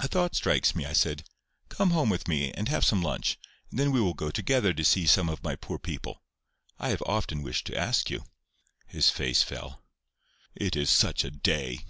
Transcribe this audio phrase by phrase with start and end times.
[0.00, 1.24] "A thought strikes me," I said.
[1.70, 3.38] "Come home with me, and have some lunch,
[3.70, 6.22] and then we will go together to see some of my poor people.
[6.78, 8.24] I have often wished to ask you."
[8.86, 9.82] His face fell.
[10.54, 11.78] "It is such a day!"